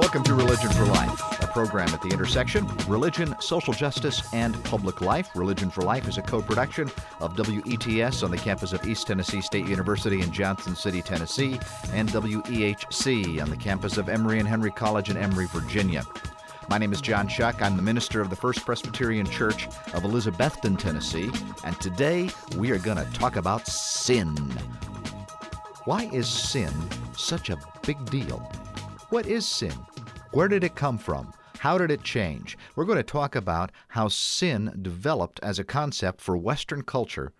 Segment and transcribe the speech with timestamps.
[0.00, 4.60] Welcome to Religion for Life, a program at the intersection of religion, social justice, and
[4.64, 5.28] public life.
[5.34, 9.42] Religion for Life is a co production of WETS on the campus of East Tennessee
[9.42, 11.60] State University in Johnson City, Tennessee,
[11.92, 16.02] and WEHC on the campus of Emory and Henry College in Emory, Virginia.
[16.70, 17.60] My name is John Shuck.
[17.60, 21.30] I'm the minister of the First Presbyterian Church of Elizabethton, Tennessee,
[21.62, 24.34] and today we are going to talk about sin.
[25.84, 26.72] Why is sin
[27.14, 28.50] such a big deal?
[29.10, 29.74] What is sin?
[30.32, 31.32] Where did it come from?
[31.58, 32.56] How did it change?
[32.76, 37.32] We're going to talk about how sin developed as a concept for Western culture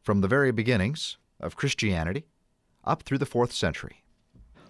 [0.00, 2.24] from the very beginnings of Christianity
[2.84, 4.04] up through the fourth century.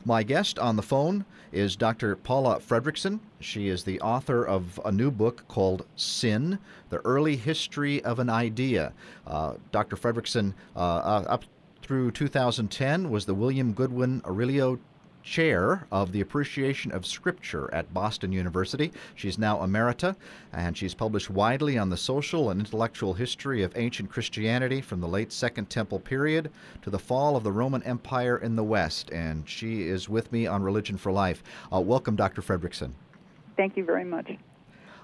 [0.07, 2.17] My guest on the phone is Dr.
[2.17, 3.21] Paula Fredriksen.
[3.41, 8.31] She is the author of a new book called Sin The Early History of an
[8.31, 8.95] Idea.
[9.27, 9.97] Uh, Dr.
[9.97, 11.45] Fredriksen, uh, uh, up
[11.83, 14.79] through 2010, was the William Goodwin Aurelio
[15.23, 18.93] chair of the appreciation of scripture at Boston University.
[19.15, 20.17] She's now emerita,
[20.53, 25.09] and she's published widely on the social and intellectual history of ancient Christianity from the
[25.09, 26.51] late Second Temple period
[26.83, 29.11] to the fall of the Roman Empire in the West.
[29.11, 31.43] And she is with me on Religion for Life.
[31.73, 32.43] Uh, welcome, Dr.
[32.43, 32.93] Fredriksen.
[33.57, 34.31] Thank you very much.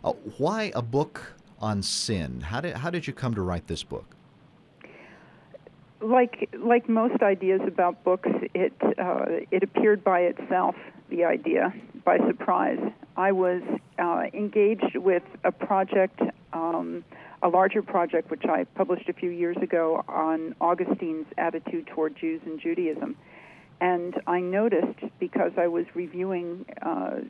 [0.03, 2.41] Uh, why a book on sin?
[2.41, 4.16] How did, how did you come to write this book?
[6.01, 10.75] Like like most ideas about books, it uh, it appeared by itself.
[11.09, 11.73] The idea
[12.05, 12.81] by surprise.
[13.17, 13.63] I was
[13.99, 16.21] uh, engaged with a project,
[16.53, 17.05] um,
[17.43, 22.41] a larger project, which I published a few years ago on Augustine's attitude toward Jews
[22.45, 23.17] and Judaism,
[23.81, 26.67] and I noticed because I was reviewing.
[26.83, 27.21] Uh,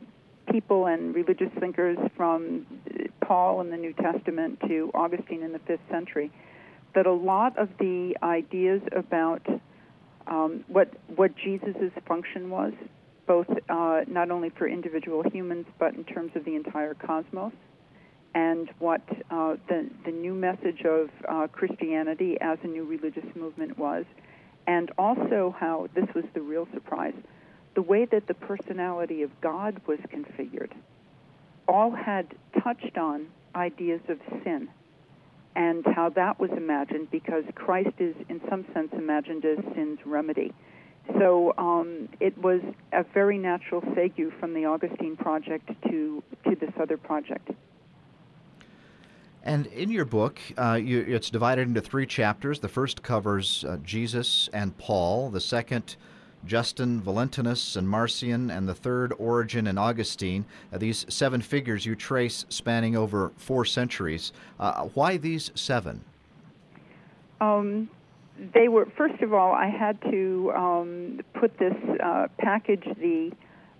[0.49, 2.65] people and religious thinkers from
[3.21, 6.31] Paul in the New Testament to Augustine in the fifth century,
[6.97, 9.45] that a lot of the ideas about
[10.25, 12.73] um, what what Jesus's function was,
[13.27, 17.53] both uh, not only for individual humans but in terms of the entire cosmos,
[18.33, 23.77] and what uh, the the new message of uh, Christianity as a new religious movement
[23.77, 24.05] was,
[24.65, 27.13] and also how this was the real surprise,
[27.75, 30.71] the way that the personality of God was configured,
[31.67, 32.25] all had
[32.63, 34.67] touched on ideas of sin
[35.57, 40.53] and how that was imagined because Christ is, in some sense, imagined as sin's remedy.
[41.17, 42.61] So um, it was
[42.93, 47.49] a very natural segue from the Augustine project to, to this other project.
[49.41, 52.59] And in your book, uh, you, it's divided into three chapters.
[52.59, 55.31] The first covers uh, Jesus and Paul.
[55.31, 55.95] The second
[56.47, 60.45] Justin, Valentinus, and Marcion, and the third, Origen and Augustine.
[60.73, 64.31] Uh, these seven figures you trace spanning over four centuries.
[64.59, 66.01] Uh, why these seven?
[67.41, 67.89] Um,
[68.53, 73.31] they were, first of all, I had to um, put this, uh, package the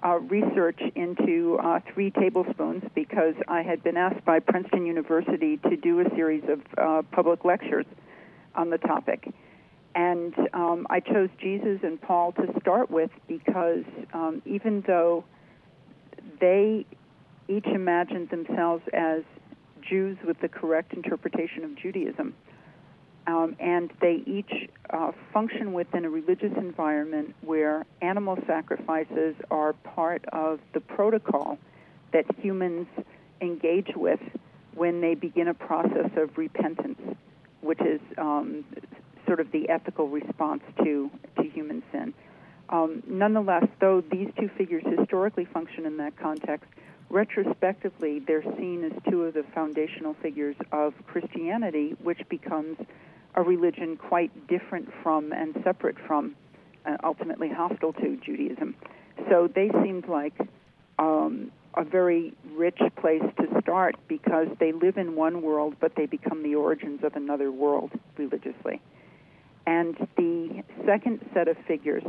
[0.04, 5.76] uh, research into uh, three tablespoons because I had been asked by Princeton University to
[5.76, 7.86] do a series of uh, public lectures
[8.56, 9.34] on the topic.
[9.98, 15.26] And um, I chose Jesus and Paul to start with because um, even though
[16.40, 16.86] they
[17.50, 19.24] each imagined themselves as
[19.82, 22.36] Jews with the correct interpretation of Judaism,
[23.26, 30.24] um, and they each uh, function within a religious environment where animal sacrifices are part
[30.32, 31.58] of the protocol
[32.14, 32.86] that humans
[33.42, 34.20] engage with
[34.76, 37.00] when they begin a process of repentance,
[37.62, 38.64] which is um,
[39.28, 42.14] sort of the ethical response to to human sin.
[42.70, 46.70] Um, nonetheless, though these two figures historically function in that context,
[47.10, 52.78] retrospectively they're seen as two of the foundational figures of Christianity, which becomes
[53.36, 56.36] a religion quite different from and separate from,
[56.86, 58.76] uh, ultimately hostile to Judaism.
[59.30, 60.34] So they seemed like
[61.00, 66.08] um, a very rich place to start because they live in one world, but they
[66.08, 68.82] become the origins of another world religiously.
[69.68, 72.04] And the second set of figures,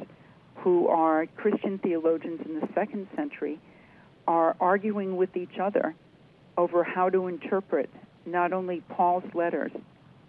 [0.59, 3.59] who are Christian theologians in the second century,
[4.29, 5.95] are arguing with each other
[6.57, 7.91] over how to interpret
[8.25, 9.72] not only Paul's letters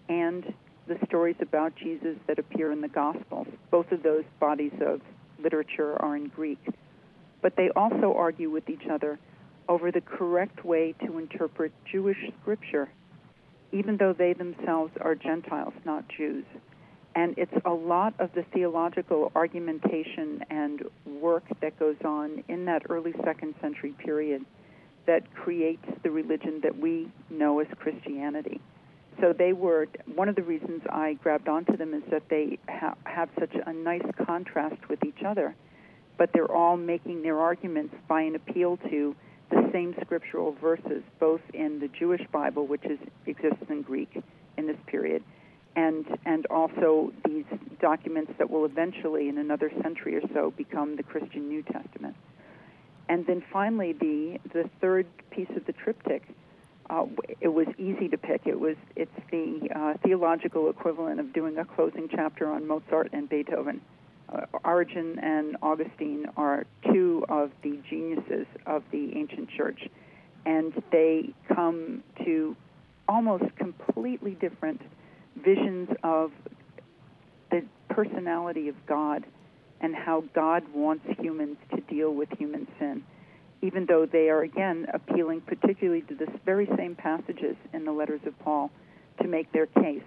[0.08, 0.54] and
[0.88, 3.48] the stories about Jesus that appear in the Gospels.
[3.70, 5.02] Both of those bodies of
[5.42, 6.60] literature are in Greek.
[7.44, 9.20] But they also argue with each other
[9.68, 12.90] over the correct way to interpret Jewish scripture,
[13.72, 16.46] even though they themselves are Gentiles, not Jews.
[17.19, 22.83] And it's a lot of the theological argumentation and work that goes on in that
[22.89, 24.45] early second century period
[25.06, 28.62] that creates the religion that we know as Christianity.
[29.19, 32.95] So they were one of the reasons I grabbed onto them is that they ha-
[33.04, 35.54] have such a nice contrast with each other
[36.19, 39.15] but they're all making their arguments by an appeal to
[39.50, 44.22] the same scriptural verses, both in the Jewish Bible, which is, exists in Greek
[44.57, 45.24] in this period,
[45.75, 47.45] and and also these
[47.80, 52.16] documents that will eventually, in another century or so, become the Christian New Testament.
[53.07, 56.24] And then finally, the the third piece of the triptych.
[56.89, 57.06] Uh,
[57.39, 58.42] it was easy to pick.
[58.45, 63.30] It was it's the uh, theological equivalent of doing a closing chapter on Mozart and
[63.30, 63.81] Beethoven.
[64.27, 69.88] Uh, Origen and Augustine are two of the geniuses of the ancient church,
[70.45, 72.56] and they come to
[73.07, 74.81] almost completely different
[75.44, 76.31] visions of
[77.51, 79.25] the personality of God
[79.81, 83.03] and how God wants humans to deal with human sin,
[83.62, 88.21] even though they are, again, appealing particularly to the very same passages in the letters
[88.25, 88.71] of Paul
[89.21, 90.03] to make their case.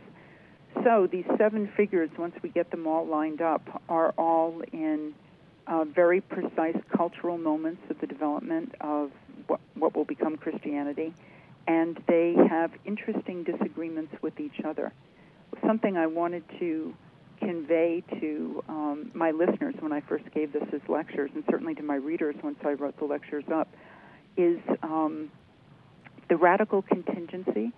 [0.85, 5.15] So these seven figures, once we get them all lined up, are all in
[5.67, 9.11] uh, very precise cultural moments of the development of
[9.47, 11.15] what, what will become Christianity,
[11.67, 14.93] and they have interesting disagreements with each other.
[15.67, 16.95] Something I wanted to
[17.39, 21.83] convey to um, my listeners when I first gave this as lectures, and certainly to
[21.83, 23.69] my readers once I wrote the lectures up,
[24.37, 25.31] is um,
[26.29, 27.73] the radical contingency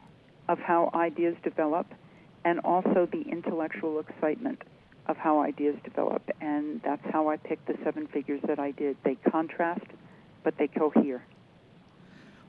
[0.49, 1.87] of how ideas develop,
[2.45, 4.63] and also the intellectual excitement
[5.07, 6.23] of how ideas develop.
[6.41, 8.97] And that's how I picked the seven figures that I did.
[9.05, 9.87] They contrast,
[10.43, 11.25] but they cohere.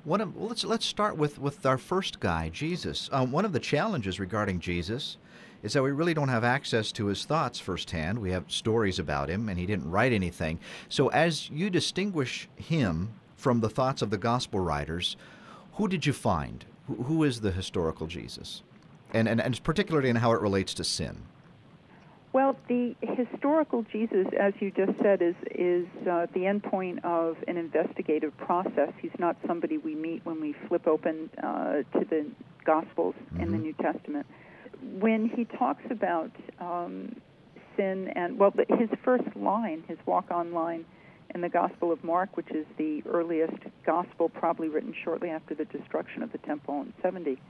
[0.05, 3.09] One of, let's let's start with, with our first guy, Jesus.
[3.11, 5.17] Um, one of the challenges regarding Jesus
[5.63, 8.19] is that we really don't have access to his thoughts firsthand.
[8.19, 10.59] We have stories about him, and he didn't write anything.
[10.89, 15.17] So, as you distinguish him from the thoughts of the gospel writers,
[15.73, 16.65] who did you find?
[16.87, 18.63] who, who is the historical Jesus?
[19.13, 21.23] And, and, and particularly in how it relates to sin.
[22.35, 27.55] Well, the historical Jesus, as you just said, is is uh, the endpoint of an
[27.55, 28.91] investigative process.
[29.01, 32.25] He's not somebody we meet when we flip open uh, to the
[32.65, 33.39] Gospels mm-hmm.
[33.41, 33.57] in the.
[33.57, 34.25] New Testament
[34.99, 37.15] when he talks about um,
[37.77, 40.83] sin and well, his first line, his walk-on line
[41.33, 45.63] in the Gospel of Mark, which is the earliest gospel, probably written shortly after the
[45.63, 47.41] destruction of the temple in 70.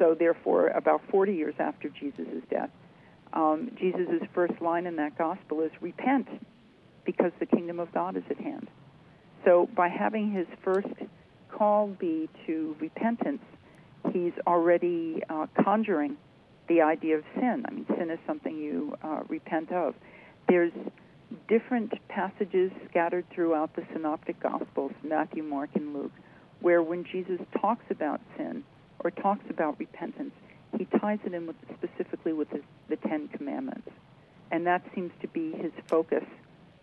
[0.00, 2.70] So, therefore, about 40 years after Jesus' death,
[3.32, 6.28] um, Jesus' first line in that gospel is repent
[7.04, 8.68] because the kingdom of God is at hand.
[9.44, 10.88] So, by having his first
[11.50, 13.42] call be to repentance,
[14.12, 16.16] he's already uh, conjuring
[16.68, 17.64] the idea of sin.
[17.66, 19.94] I mean, sin is something you uh, repent of.
[20.48, 20.72] There's
[21.48, 26.12] different passages scattered throughout the synoptic gospels, Matthew, Mark, and Luke,
[26.60, 28.64] where when Jesus talks about sin
[29.00, 30.32] or talks about repentance,
[30.78, 33.88] he ties it in with, specifically with the, the Ten Commandments.
[34.50, 36.24] And that seems to be his focus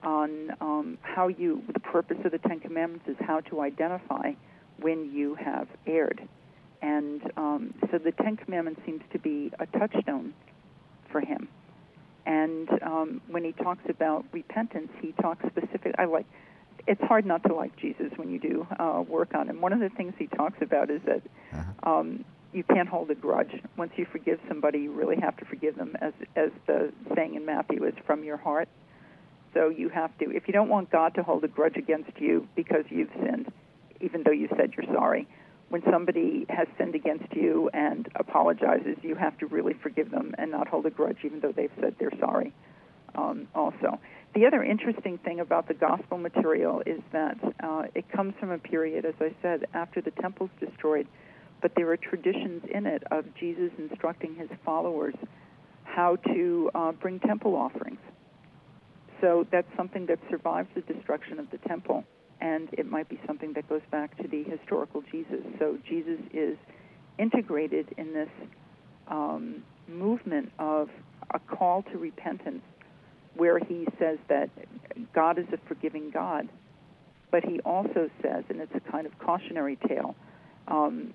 [0.03, 4.33] on um, how you, the purpose of the Ten Commandments is how to identify
[4.79, 6.27] when you have erred.
[6.81, 10.33] And um, so the Ten Commandments seems to be a touchstone
[11.11, 11.47] for him.
[12.25, 15.95] And um, when he talks about repentance, he talks specific.
[15.97, 16.25] I like.
[16.85, 19.59] It's hard not to like Jesus when you do uh, work on him.
[19.59, 21.91] One of the things he talks about is that uh-huh.
[21.91, 22.25] um,
[22.57, 23.61] you can't hold a grudge.
[23.77, 27.45] Once you forgive somebody, you really have to forgive them, as as the saying in
[27.45, 28.67] Matthew is, from your heart.
[29.53, 30.31] So you have to.
[30.31, 33.51] If you don't want God to hold a grudge against you because you've sinned,
[34.01, 35.27] even though you said you're sorry,
[35.69, 40.51] when somebody has sinned against you and apologizes, you have to really forgive them and
[40.51, 42.53] not hold a grudge, even though they've said they're sorry.
[43.15, 43.99] Um, also,
[44.33, 48.59] the other interesting thing about the gospel material is that uh, it comes from a
[48.59, 51.07] period, as I said, after the temple's destroyed,
[51.61, 55.15] but there are traditions in it of Jesus instructing his followers
[55.83, 57.99] how to uh, bring temple offerings.
[59.21, 62.03] So that's something that survives the destruction of the temple
[62.39, 65.41] and it might be something that goes back to the historical Jesus.
[65.59, 66.57] So Jesus is
[67.17, 68.29] integrated in this
[69.07, 70.89] um, movement of
[71.33, 72.61] a call to repentance,
[73.35, 74.49] where he says that
[75.13, 76.47] God is a forgiving God,
[77.31, 80.15] but he also says, and it's a kind of cautionary tale,
[80.67, 81.13] um,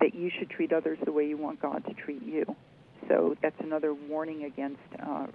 [0.00, 2.44] that you should treat others the way you want God to treat you.
[3.08, 5.26] So that's another warning against uh,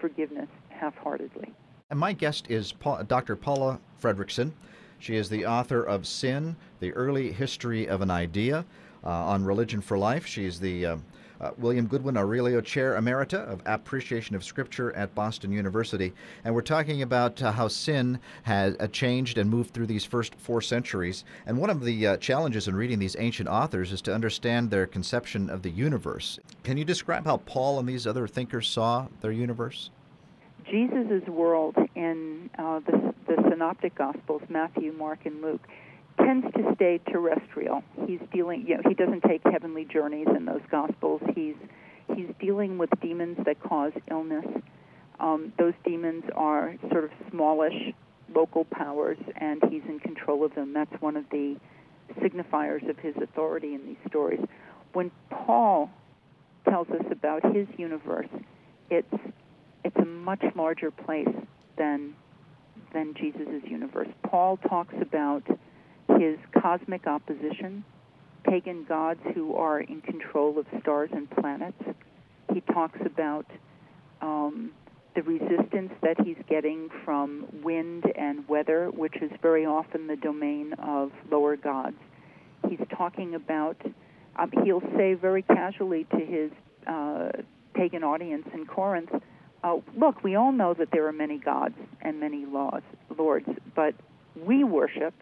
[0.00, 1.52] forgiveness half-heartedly.
[1.90, 2.74] And my guest is
[3.06, 3.36] Dr.
[3.36, 4.52] Paula Fredriksen.
[4.98, 8.64] She is the author of Sin, The Early History of an Idea
[9.04, 10.26] uh, on Religion for Life.
[10.26, 10.96] She is the uh,
[11.40, 16.12] uh, William Goodwin Aurelio Chair Emerita of Appreciation of Scripture at Boston University.
[16.44, 20.34] And we're talking about uh, how sin has uh, changed and moved through these first
[20.36, 21.24] four centuries.
[21.46, 24.86] And one of the uh, challenges in reading these ancient authors is to understand their
[24.86, 26.38] conception of the universe.
[26.64, 29.90] Can you describe how Paul and these other thinkers saw their universe?
[30.70, 35.66] Jesus' world in uh, the, the Synoptic Gospels, Matthew, Mark, and Luke,
[36.18, 37.82] tends to stay terrestrial.
[38.06, 41.20] He's dealing, you know, he doesn't take heavenly journeys in those Gospels.
[41.34, 41.56] He's
[42.14, 44.46] he's dealing with demons that cause illness.
[45.20, 47.92] Um, those demons are sort of smallish
[48.34, 50.72] local powers, and he's in control of them.
[50.72, 51.56] That's one of the
[52.20, 54.40] signifiers of his authority in these stories.
[54.92, 55.90] When Paul
[56.68, 58.28] tells us about his universe,
[58.90, 59.14] it's
[59.84, 61.28] it's a much larger place
[61.76, 62.14] than
[62.92, 64.08] than Jesus' universe.
[64.22, 65.42] Paul talks about
[66.18, 67.84] his cosmic opposition,
[68.44, 71.82] pagan gods who are in control of stars and planets.
[72.52, 73.46] He talks about
[74.20, 74.72] um,
[75.14, 80.72] the resistance that he's getting from wind and weather, which is very often the domain
[80.74, 81.96] of lower gods.
[82.68, 83.76] He's talking about,
[84.36, 86.50] um, he'll say very casually to his
[86.86, 87.30] uh,
[87.74, 89.10] pagan audience in Corinth,
[89.62, 92.82] uh, look, we all know that there are many gods and many laws,
[93.16, 93.94] lords, but
[94.36, 95.14] we worship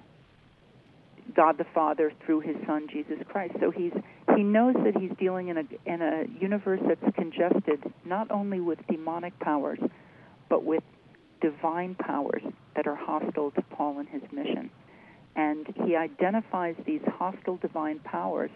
[1.35, 3.55] God the Father through His Son Jesus Christ.
[3.61, 3.93] So he's
[4.37, 8.79] he knows that he's dealing in a in a universe that's congested not only with
[8.89, 9.79] demonic powers,
[10.49, 10.83] but with
[11.41, 12.43] divine powers
[12.75, 14.71] that are hostile to Paul and his mission.
[15.35, 18.51] And he identifies these hostile divine powers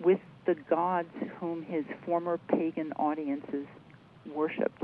[0.00, 3.66] with the gods whom his former pagan audiences
[4.26, 4.82] worshipped.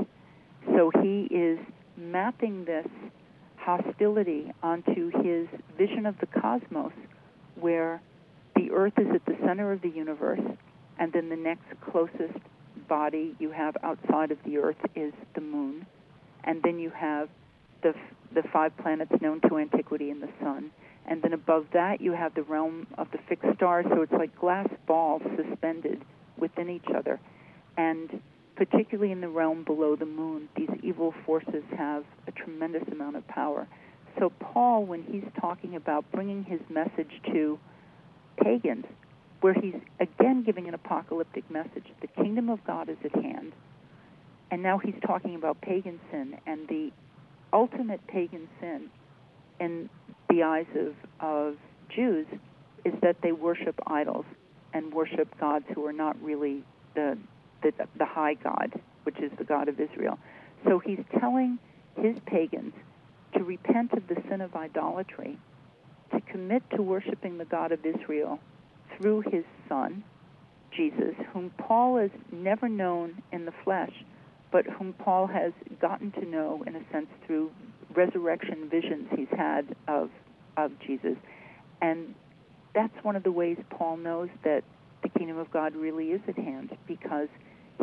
[0.65, 1.59] So he is
[1.97, 2.87] mapping this
[3.57, 6.91] hostility onto his vision of the cosmos,
[7.59, 8.01] where
[8.55, 10.41] the earth is at the center of the universe,
[10.99, 12.37] and then the next closest
[12.87, 15.85] body you have outside of the earth is the moon,
[16.43, 17.29] and then you have
[17.81, 17.93] the
[18.33, 20.71] the five planets known to antiquity and the sun,
[21.05, 23.85] and then above that you have the realm of the fixed stars.
[23.89, 26.01] So it's like glass balls suspended
[26.37, 27.19] within each other,
[27.77, 28.21] and
[28.55, 33.27] particularly in the realm below the moon, these evil forces have a tremendous amount of
[33.27, 33.67] power.
[34.19, 37.59] So Paul, when he's talking about bringing his message to
[38.41, 38.85] pagans,
[39.41, 43.53] where he's again giving an apocalyptic message, the kingdom of God is at hand,
[44.51, 46.91] and now he's talking about pagan sin and the
[47.51, 48.89] ultimate pagan sin
[49.59, 49.89] in
[50.29, 51.55] the eyes of, of
[51.89, 52.25] Jews
[52.85, 54.25] is that they worship idols
[54.73, 56.63] and worship gods who are not really
[56.95, 57.17] the,
[57.61, 60.17] the, the high God, which is the God of Israel.
[60.65, 61.59] So he's telling
[61.95, 62.73] his pagans
[63.35, 65.37] to repent of the sin of idolatry,
[66.11, 68.39] to commit to worshiping the God of Israel
[68.97, 70.03] through his Son,
[70.75, 73.93] Jesus, whom Paul has never known in the flesh,
[74.51, 77.51] but whom Paul has gotten to know, in a sense, through
[77.95, 80.09] resurrection visions he's had of,
[80.57, 81.17] of Jesus.
[81.81, 82.15] And
[82.73, 84.63] that's one of the ways Paul knows that
[85.01, 87.27] the kingdom of God really is at hand, because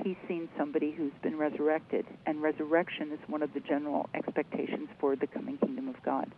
[0.03, 5.17] he's seen somebody who's been resurrected, and resurrection is one of the general expectations for
[5.17, 6.31] the coming kingdom of God.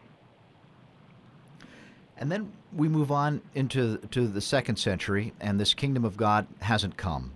[2.16, 6.46] And then we move on into to the second century, and this kingdom of God
[6.60, 7.32] hasn't come.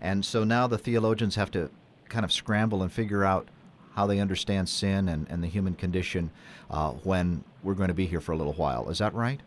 [0.00, 1.70] And so now the theologians have to
[2.08, 3.48] kind of scramble and figure out
[3.94, 6.30] how they understand sin and, and the human condition
[6.70, 8.88] uh, when we're going to be here for a little while.
[8.88, 9.40] Is that right?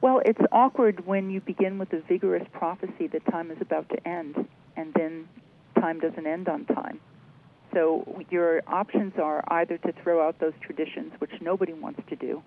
[0.00, 4.08] Well, it's awkward when you begin with a vigorous prophecy that time is about to
[4.08, 5.28] end and then
[5.80, 7.00] time doesn't end on time.
[7.74, 12.42] So your options are either to throw out those traditions, which nobody wants to do,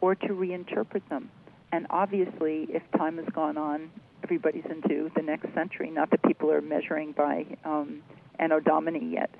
[0.00, 1.30] or to reinterpret them.
[1.72, 3.90] And obviously, if time has gone on,
[4.24, 5.90] everybody's into the next century.
[5.90, 8.02] Not that people are measuring by um,
[8.38, 9.30] Anno Domini yet,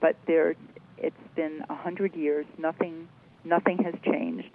[0.00, 0.54] but there,
[0.96, 2.46] it's been a hundred years.
[2.58, 3.08] Nothing,
[3.44, 4.50] nothing has changed.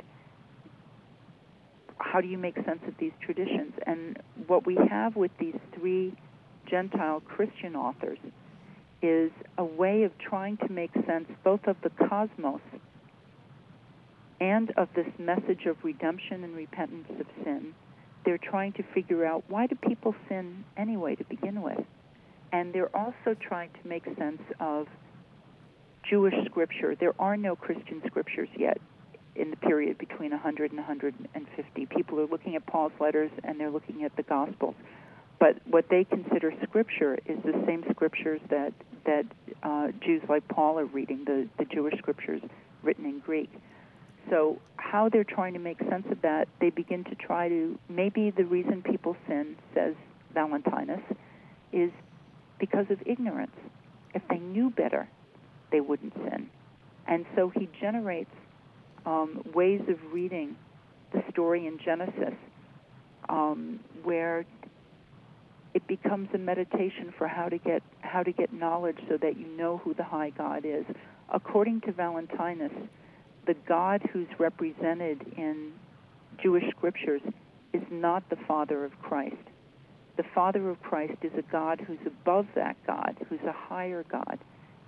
[1.98, 3.74] How do you make sense of these traditions?
[3.88, 6.14] And what we have with these three
[6.70, 8.20] Gentile Christian authors
[9.02, 12.62] is a way of trying to make sense both of the cosmos
[14.40, 17.74] and of this message of redemption and repentance of sin.
[18.26, 21.80] They're trying to figure out why do people sin anyway to begin with?
[22.52, 24.88] And they're also trying to make sense of
[26.10, 26.96] Jewish scripture.
[26.96, 28.80] There are no Christian scriptures yet
[29.36, 31.86] in the period between 100 and 150.
[31.88, 34.76] People are looking at Paul's letters and they're looking at the Gospels
[35.44, 38.72] but what they consider scripture is the same scriptures that
[39.06, 39.26] that
[39.62, 42.42] uh, Jews like Paul are reading, the the Jewish scriptures
[42.82, 43.52] written in Greek.
[44.30, 48.32] So how they're trying to make sense of that, they begin to try to maybe
[48.32, 49.96] the reason people sin, says
[50.34, 51.02] Valentinus,
[51.74, 51.92] is
[52.58, 53.58] because of ignorance.
[54.16, 55.10] If they knew better,
[55.74, 56.48] they wouldn't sin.
[57.06, 58.32] And so he generates
[59.06, 60.56] um, ways of reading
[61.12, 62.34] the story in Genesis
[63.28, 64.46] um, where
[65.74, 69.48] it becomes a meditation for how to get how to get knowledge so that you
[69.48, 70.86] know who the high God is.
[71.30, 72.72] according to Valentinus,
[73.48, 75.74] the God who's represented in
[76.42, 77.22] Jewish scriptures
[77.74, 79.36] is not the Father of Christ.
[80.16, 84.38] The Father of Christ is a God who's above that God, who's a higher God.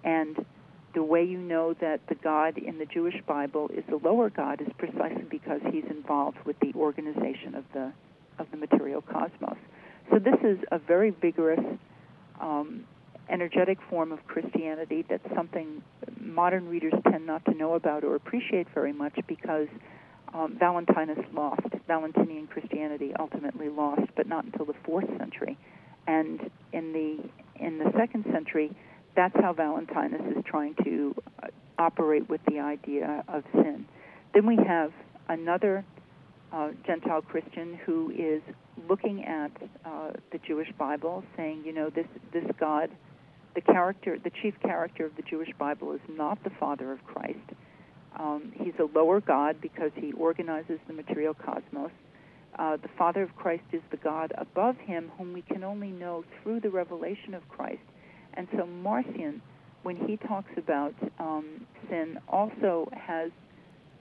[0.04, 0.46] And
[0.94, 4.62] the way you know that the God in the Jewish Bible is a lower God
[4.62, 7.92] is precisely because he's involved with the organization of the
[8.38, 9.58] of the material cosmos.
[10.16, 11.60] So this is a very vigorous,
[12.40, 12.86] um,
[13.28, 15.84] energetic form of Christianity that's something
[16.22, 19.68] modern readers tend not to know about or appreciate very much because
[20.34, 21.64] um, Valentinus lost.
[21.86, 25.58] Valentinian Christianity ultimately lost, but not until the fourth century.
[26.08, 27.20] And in the
[27.62, 28.72] in the second century,
[29.18, 33.86] that's how Valentinus is trying to uh, operate with the idea of sin.
[34.34, 34.94] Then we have
[35.28, 35.84] another
[36.54, 38.42] uh, Gentile Christian who is
[38.88, 39.52] looking at
[39.86, 42.90] uh, the Jewish Bible, saying, you know, this this God,
[43.54, 47.40] the character, the chief character of the Jewish Bible is not the Father of Christ.
[48.18, 51.92] Um, he's a lower God because he organizes the material cosmos.
[52.58, 56.24] Uh, the Father of Christ is the God above him, whom we can only know
[56.42, 57.82] through the revelation of Christ.
[58.36, 59.42] And so Marcion,
[59.84, 63.32] when he talks about um, sin, also has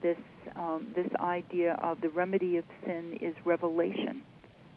[0.01, 0.17] this
[0.55, 4.21] um, this idea of the remedy of sin is revelation,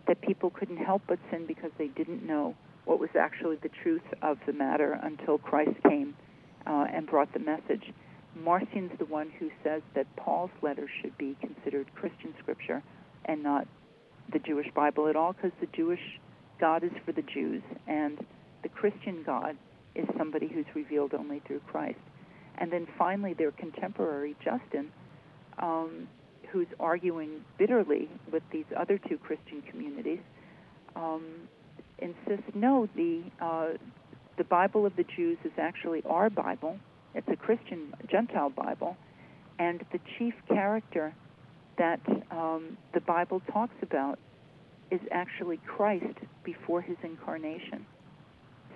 [0.08, 2.54] that people couldn't help but sin because they didn't know
[2.86, 6.16] what was actually the truth of the matter until Christ came
[6.66, 7.92] uh, and brought the message.
[8.34, 12.82] Marcion's the one who says that Paul's letters should be considered Christian scripture
[13.26, 13.66] and not
[14.32, 16.00] the Jewish Bible at all, because the Jewish
[16.60, 18.18] God is for the Jews, and
[18.62, 19.56] the Christian God
[19.94, 21.98] is somebody who's revealed only through Christ.
[22.58, 24.90] And then finally, their contemporary, Justin,
[25.58, 26.08] um,
[26.50, 30.20] who's arguing bitterly with these other two Christian communities,
[30.96, 31.24] um,
[31.98, 33.68] insists no, the uh,
[34.36, 36.78] the Bible of the Jews is actually our Bible.
[37.14, 38.96] It's a Christian Gentile Bible,
[39.58, 41.14] and the chief character
[41.76, 42.00] that
[42.30, 44.18] um, the Bible talks about
[44.90, 47.86] is actually Christ before his incarnation.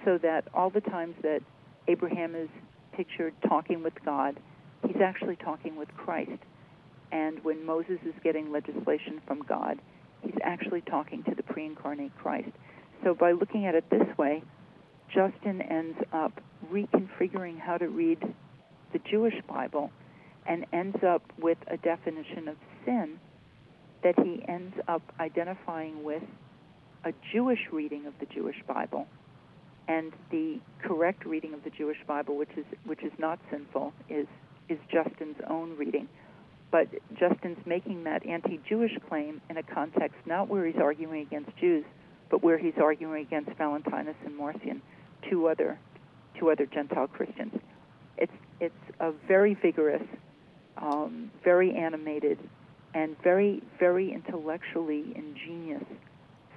[0.04, 1.40] So that all the times that
[1.88, 2.48] Abraham is
[2.92, 4.38] pictured talking with God,
[4.86, 6.38] he's actually talking with Christ.
[7.12, 9.78] And when Moses is getting legislation from God,
[10.22, 12.50] he's actually talking to the pre incarnate Christ.
[13.04, 14.42] So by looking at it this way,
[15.14, 16.40] Justin ends up
[16.72, 18.18] reconfiguring how to read
[18.92, 19.90] the Jewish Bible
[20.46, 23.20] and ends up with a definition of sin
[24.02, 26.22] that he ends up identifying with
[27.04, 29.06] a Jewish reading of the Jewish Bible
[29.86, 34.26] and the correct reading of the Jewish Bible which is which is not sinful is
[34.68, 36.08] is Justin's own reading
[36.72, 41.84] but Justin's making that anti-Jewish claim in a context not where he's arguing against Jews
[42.30, 44.82] but where he's arguing against Valentinus and Marcion
[45.30, 45.78] two other
[46.36, 47.52] two other Gentile Christians
[48.18, 50.02] it's it's a very vigorous
[50.76, 52.38] um, very animated
[52.94, 55.84] and very, very intellectually ingenious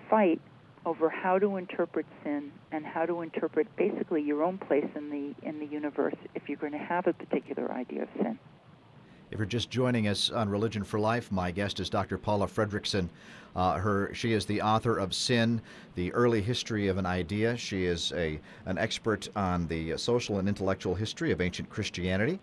[0.10, 0.42] fight
[0.86, 5.48] over how to interpret sin and how to interpret basically your own place in the
[5.48, 8.38] in the universe if you're going to have a particular idea of sin.
[9.36, 12.18] If you're just joining us on Religion for Life, my guest is Dr.
[12.18, 13.10] Paula Fredriksen.
[13.54, 15.60] Uh, her, she is the author of Sin:
[15.96, 17.58] The Early History of an Idea.
[17.58, 22.40] She is a an expert on the social and intellectual history of ancient Christianity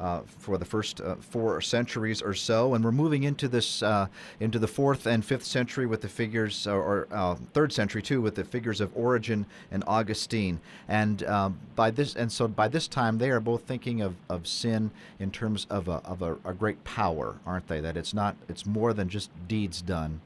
[0.00, 4.06] uh, for the first uh, four centuries or so, and we're moving into this uh,
[4.40, 8.20] into the fourth and fifth century with the figures, or, or uh, third century too,
[8.20, 10.60] with the figures of Origen and Augustine.
[10.88, 14.46] And um, by this, and so by this time, they are both thinking of, of
[14.46, 17.80] sin in terms of a of a, a great power, aren't they?
[17.80, 20.20] That it's not, it's more than just deeds done.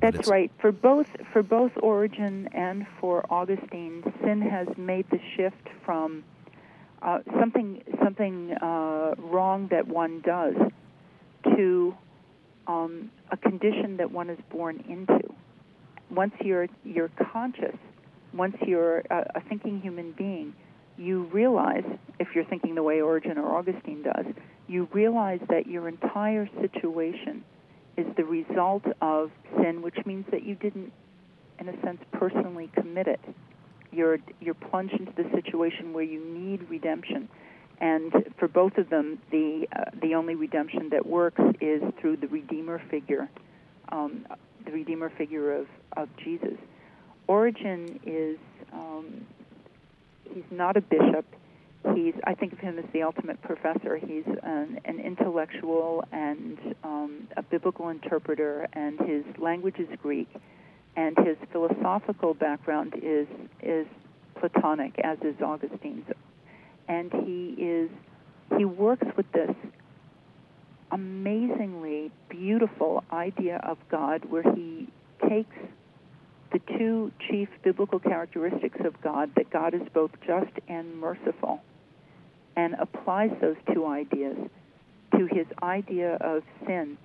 [0.00, 0.50] That's right.
[0.60, 6.22] For both for both Origen and for Augustine, sin has made the shift from
[7.02, 10.54] uh, something something uh, wrong that one does
[11.56, 11.94] to
[12.66, 15.32] um, a condition that one is born into.
[16.10, 17.76] Once you're you're conscious,
[18.32, 20.54] once you're a, a thinking human being,
[20.96, 21.84] you realize,
[22.18, 24.26] if you're thinking the way Origen or Augustine does,
[24.68, 27.44] you realize that your entire situation
[27.96, 29.30] is the result of
[29.60, 30.92] sin, which means that you didn't,
[31.58, 33.20] in a sense, personally commit it
[33.96, 37.28] you're you're plunged into the situation where you need redemption.
[37.78, 42.28] And for both of them, the uh, the only redemption that works is through the
[42.28, 43.28] Redeemer figure,
[43.90, 44.26] um,
[44.64, 46.58] the Redeemer figure of, of Jesus.
[47.26, 48.38] Origen is
[48.72, 49.26] um,
[50.32, 51.26] he's not a bishop.
[51.94, 53.96] He's I think of him as the ultimate professor.
[53.96, 60.28] He's an, an intellectual and um, a biblical interpreter, and his language is Greek
[60.96, 63.28] and his philosophical background is
[63.62, 63.86] is
[64.40, 66.06] Platonic, as is Augustine's,
[66.88, 67.90] and he is
[68.56, 69.54] he works with this
[70.90, 74.88] amazingly beautiful idea of God where he
[75.28, 75.56] takes
[76.52, 81.60] the two chief biblical characteristics of God, that God is both just and merciful,
[82.54, 84.36] and applies those two ideas
[85.16, 86.96] to his idea of sin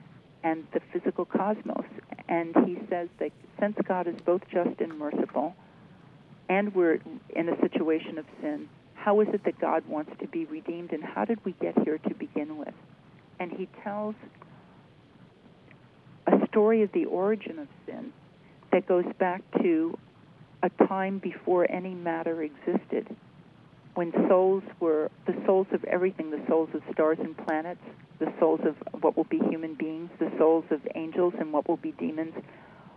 [0.43, 1.85] and the physical cosmos.
[2.31, 5.53] And he says that since God is both just and merciful,
[6.47, 6.99] and we're
[7.35, 11.03] in a situation of sin, how is it that God wants to be redeemed, and
[11.03, 12.73] how did we get here to begin with?
[13.37, 14.15] And he tells
[16.25, 18.13] a story of the origin of sin
[18.71, 19.97] that goes back to
[20.63, 23.13] a time before any matter existed,
[23.95, 27.81] when souls were the souls of everything the souls of stars and planets,
[28.19, 31.77] the souls of what will be human beings, the souls of angels and what will
[31.77, 32.33] be demons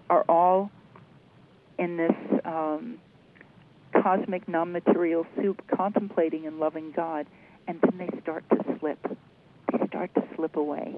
[0.08, 0.70] are all
[1.78, 2.98] in this um,
[4.02, 7.26] cosmic non material soup contemplating and loving God,
[7.66, 8.98] and then they start to slip.
[9.72, 10.96] They start to slip away.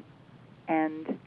[0.68, 1.18] And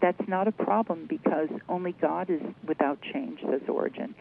[0.00, 4.14] that's not a problem because only God is without change, says Origen.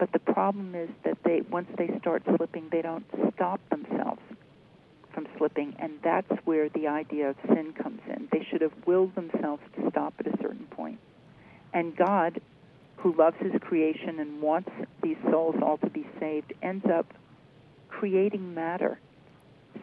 [0.00, 4.22] But the problem is that they once they start slipping, they don't stop themselves
[5.12, 8.26] from slipping, and that's where the idea of sin comes in.
[8.32, 10.98] They should have willed themselves to stop at a certain point.
[11.74, 12.40] And God
[13.02, 14.70] who loves his creation and wants
[15.02, 17.06] these souls all to be saved, ends up
[17.88, 18.98] creating matter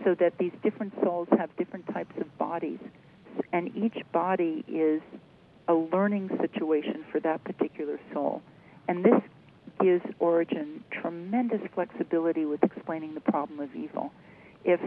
[0.04, 2.80] so that these different souls have different types of bodies.
[3.52, 5.02] And each body is
[5.68, 8.42] a learning situation for that particular soul.
[8.88, 9.22] And this
[9.80, 14.12] gives Origen tremendous flexibility with explaining the problem of evil.
[14.64, 14.80] If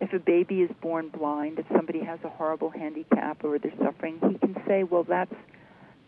[0.00, 4.20] if a baby is born blind, if somebody has a horrible handicap or they're suffering,
[4.30, 5.34] he can say, well, that's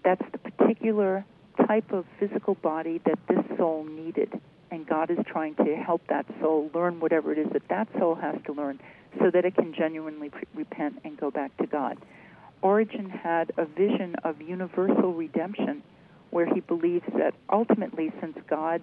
[0.04, 1.24] that's the particular
[1.66, 4.40] type of physical body that this soul needed.
[4.70, 8.14] And God is trying to help that soul learn whatever it is that that soul
[8.14, 8.80] has to learn
[9.18, 11.98] so that it can genuinely pre- repent and go back to God.
[12.62, 15.82] Origen had a vision of universal redemption
[16.30, 18.82] where he believes that ultimately, since God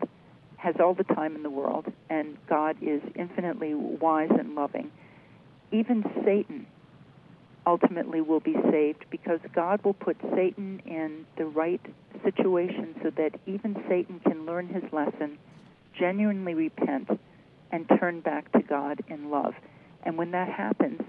[0.58, 4.92] has all the time in the world and God is infinitely wise and loving,
[5.72, 6.66] even Satan
[7.66, 11.82] ultimately will be saved because God will put Satan in the right
[12.24, 15.38] situation so that even Satan can learn his lesson,
[15.98, 17.10] genuinely repent,
[17.72, 19.54] and turn back to God in love.
[20.04, 21.02] And when that happens,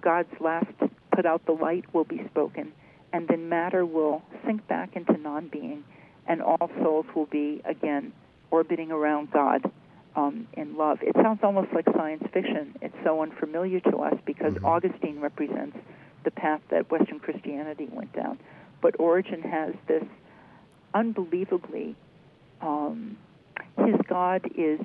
[0.00, 0.66] God's last
[1.14, 2.72] put out the light will be spoken,
[3.14, 5.84] and then matter will sink back into non being,
[6.26, 8.12] and all souls will be again
[8.50, 9.70] orbiting around God
[10.16, 10.98] um, in love.
[11.00, 12.74] It sounds almost like science fiction.
[12.82, 14.66] It's so unfamiliar to us because mm-hmm.
[14.66, 15.78] Augustine represents
[16.24, 18.40] the path that Western Christianity went down.
[18.82, 20.04] But Origen has this
[20.92, 21.94] unbelievably,
[22.60, 23.16] um,
[23.78, 24.80] his God is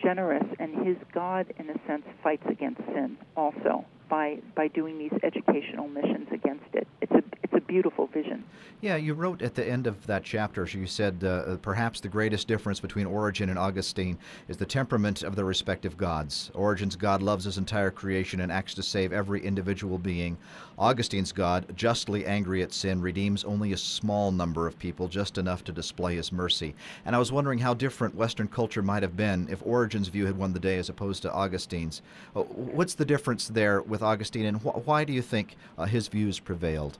[0.00, 5.18] generous, and his God, in a sense, fights against sin also by by doing these
[5.22, 6.86] educational missions against it.
[7.00, 7.31] It's a it's a
[7.72, 8.44] beautiful vision.
[8.82, 10.64] Yeah, you wrote at the end of that chapter.
[10.64, 15.36] You said uh, perhaps the greatest difference between Origen and Augustine is the temperament of
[15.36, 16.50] their respective gods.
[16.54, 20.36] Origen's God loves his entire creation and acts to save every individual being.
[20.78, 25.64] Augustine's God, justly angry at sin, redeems only a small number of people, just enough
[25.64, 26.74] to display his mercy.
[27.06, 30.36] And I was wondering how different Western culture might have been if Origen's view had
[30.36, 32.02] won the day as opposed to Augustine's.
[32.34, 35.84] Uh, what's the difference there with with Augustine, and wh- why do you think uh,
[35.84, 36.98] his views prevailed?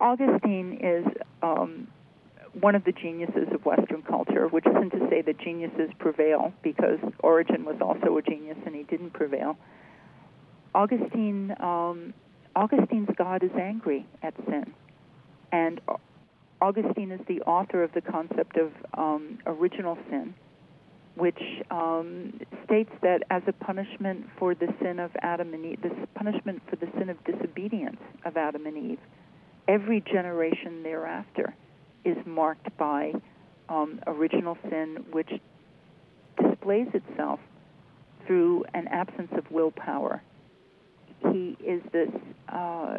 [0.00, 1.04] Augustine is
[1.42, 1.86] um,
[2.58, 6.98] one of the geniuses of Western culture, which isn't to say that geniuses prevail, because
[7.20, 9.56] Origen was also a genius and he didn't prevail.
[10.74, 12.14] Augustine, um,
[12.56, 14.72] Augustine's God is angry at sin,
[15.52, 15.80] and
[16.60, 20.34] Augustine is the author of the concept of um, original sin,
[21.14, 25.92] which um, states that as a punishment for the sin of Adam and Eve, this
[26.14, 28.98] punishment for the sin of disobedience of Adam and Eve,
[29.70, 31.54] every generation thereafter
[32.04, 33.12] is marked by
[33.68, 35.30] um, original sin, which
[36.42, 37.38] displays itself
[38.26, 40.22] through an absence of willpower.
[41.30, 42.08] He is this.
[42.48, 42.98] Uh,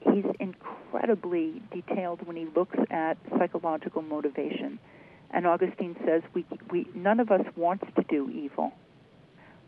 [0.00, 4.78] he's incredibly detailed when he looks at psychological motivation
[5.30, 8.72] and Augustine says we, we, none of us wants to do evil.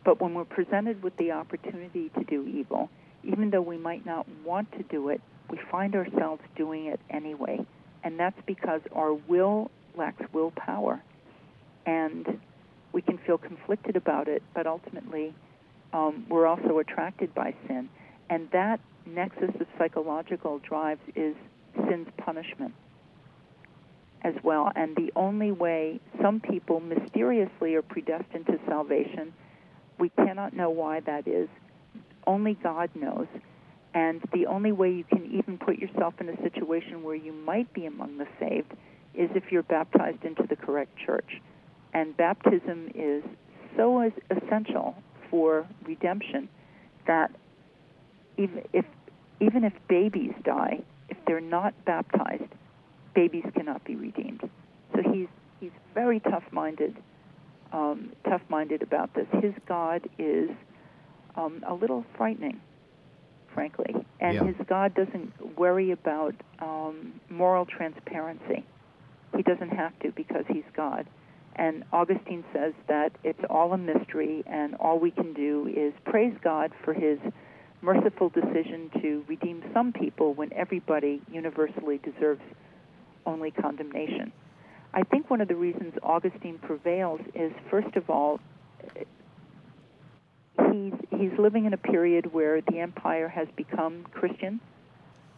[0.03, 2.89] But when we're presented with the opportunity to do evil,
[3.23, 7.65] even though we might not want to do it, we find ourselves doing it anyway.
[8.03, 11.01] And that's because our will lacks willpower.
[11.85, 12.39] And
[12.91, 15.33] we can feel conflicted about it, but ultimately
[15.93, 17.89] um, we're also attracted by sin.
[18.29, 21.35] And that nexus of psychological drives is
[21.87, 22.73] sin's punishment
[24.23, 24.71] as well.
[24.75, 29.33] And the only way some people mysteriously are predestined to salvation,
[29.99, 31.49] we cannot know why that is.
[32.25, 33.27] Only God knows.
[33.93, 37.71] And the only way you can even put yourself in a situation where you might
[37.73, 38.71] be among the saved
[39.13, 41.41] is if you're baptized into the correct church.
[41.93, 43.23] And baptism is
[43.77, 44.95] so essential
[45.29, 46.49] for redemption
[47.05, 47.31] that
[48.37, 48.85] even if
[49.39, 52.49] even if babies die, if they're not baptized,
[53.13, 54.41] babies cannot be redeemed.
[54.93, 55.27] So he's
[55.59, 56.95] he's very tough-minded,
[57.71, 59.27] um, tough-minded about this.
[59.41, 60.49] His God is
[61.35, 62.61] um, a little frightening,
[63.53, 64.43] frankly, and Yeah.
[64.45, 68.65] his God doesn't worry about um, moral transparency.
[69.35, 71.07] He doesn't have to because he's God.
[71.55, 76.35] And Augustine says that it's all a mystery, and all we can do is praise
[76.43, 77.19] God for his
[77.81, 82.41] merciful decision to redeem some people when everybody universally deserves
[83.25, 84.31] only condemnation.
[84.93, 88.39] I think one of the reasons Augustine prevails is, first of all,
[90.71, 94.59] he's he's living in a period where the empire has become Christian,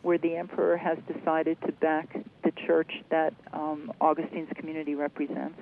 [0.02, 5.60] where the emperor has decided to back the church that um, Augustine's community represents,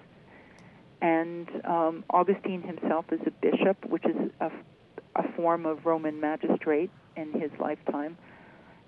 [1.01, 4.51] and um, Augustine himself is a bishop, which is a,
[5.15, 8.17] a form of Roman magistrate in his lifetime,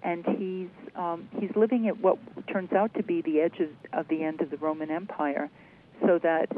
[0.03, 4.07] and he's um, he's living at what turns out to be the edge of, of
[4.07, 5.49] the end of the Roman Empire,
[6.01, 6.49] so that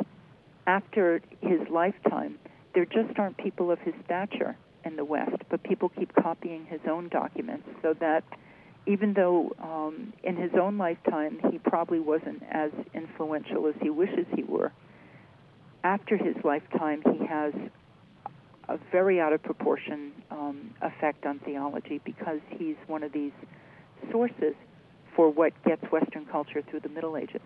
[0.66, 2.38] after his lifetime,
[2.78, 6.80] there just aren't people of his stature in the West, but people keep copying his
[6.88, 8.24] own documents, so that
[8.86, 14.28] even though um, in his own lifetime he probably wasn't as influential as he wishes
[14.36, 14.72] he were,
[15.84, 17.52] after his lifetime he has
[18.70, 23.32] a very out of proportion um, effect on theology because he's one of these
[24.12, 24.54] sources
[25.16, 27.42] for what gets Western culture through the Middle Ages.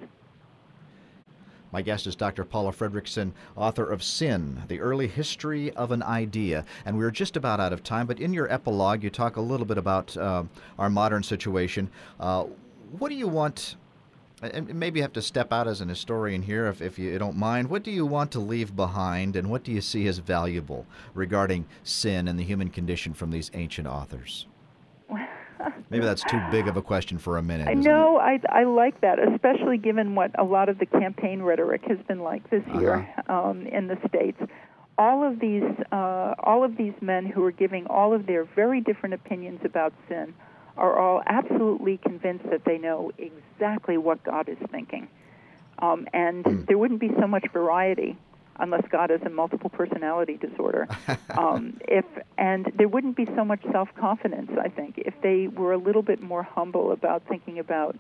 [1.72, 2.44] My guest is Dr.
[2.44, 6.66] Paula Fredriksen, author of Sin, The Early History of an Idea.
[6.86, 9.66] And we're just about out of time, but in your epilogue, you talk a little
[9.66, 10.44] bit about uh,
[10.78, 11.90] our modern situation.
[12.20, 12.44] Uh,
[12.98, 13.78] what do you want?
[14.42, 17.38] And maybe you have to step out as an historian here, if, if you don't
[17.38, 17.70] mind.
[17.70, 21.68] What do you want to leave behind, and what do you see as valuable regarding
[21.84, 24.46] sin and the human condition from these ancient authors?
[25.90, 27.68] Maybe that's too big of a question for a minute.
[27.68, 31.82] I know I I like that, especially given what a lot of the campaign rhetoric
[31.88, 34.42] has been like this year um, in the states.
[34.98, 38.82] All of these uh, all of these men who are giving all of their very
[38.82, 40.34] different opinions about sin
[40.78, 45.08] are all absolutely convinced that they know exactly what God is thinking,
[45.80, 46.62] um, and Hmm.
[46.68, 48.18] there wouldn't be so much variety
[48.60, 50.88] unless God has a multiple personality disorder.
[51.38, 52.06] um, if
[52.38, 54.52] and there wouldn't be so much self confidence.
[54.60, 57.98] I think if they were a little bit more humble about thinking about